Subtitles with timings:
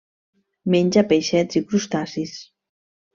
[0.75, 2.33] Menja peixets i crustacis.